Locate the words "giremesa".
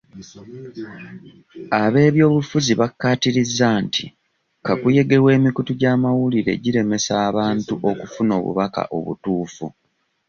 6.63-7.13